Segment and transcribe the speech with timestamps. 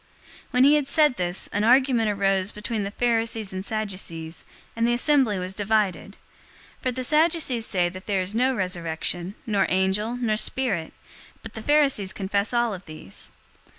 [0.01, 0.07] 023:007
[0.49, 4.43] When he had said this, an argument arose between the Pharisees and Sadducees,
[4.75, 6.13] and the assembly was divided.
[6.81, 10.93] 023:008 For the Sadducees say that there is no resurrection, nor angel, nor spirit;
[11.43, 13.29] but the Pharisees confess all of these.